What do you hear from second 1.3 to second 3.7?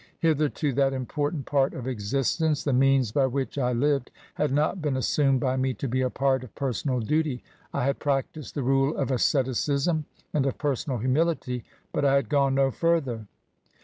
part of existence— ^the means by which